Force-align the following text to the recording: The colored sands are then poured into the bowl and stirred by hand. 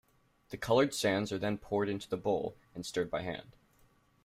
The 0.49 0.57
colored 0.57 0.95
sands 0.95 1.31
are 1.31 1.37
then 1.37 1.59
poured 1.59 1.87
into 1.87 2.09
the 2.09 2.17
bowl 2.17 2.55
and 2.73 2.83
stirred 2.83 3.11
by 3.11 3.21
hand. 3.21 3.55